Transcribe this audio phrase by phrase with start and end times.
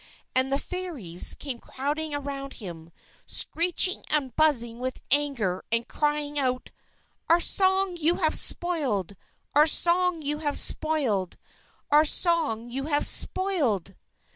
[0.35, 2.91] And the Fairies came crowding around him,
[3.27, 6.71] screeching and buzzing with anger, and crying out:
[7.29, 9.15] "_Our song you have spoiled!
[9.53, 11.37] Our song you have spoiled!
[11.91, 13.93] Our song you have spoiled!